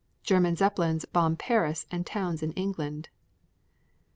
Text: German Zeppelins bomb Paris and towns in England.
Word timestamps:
German 0.23 0.55
Zeppelins 0.55 1.05
bomb 1.05 1.35
Paris 1.35 1.85
and 1.91 2.07
towns 2.07 2.41
in 2.41 2.53
England. 2.53 3.09